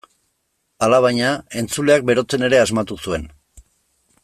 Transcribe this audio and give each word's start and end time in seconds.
Alabaina, 0.87 1.33
entzuleak 1.61 2.07
berotzen 2.11 2.47
ere 2.49 2.61
asmatu 2.63 2.99
zuen. 3.05 3.29